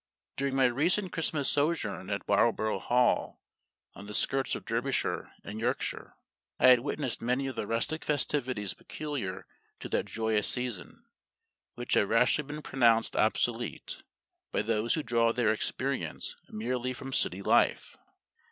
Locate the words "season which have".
10.47-12.09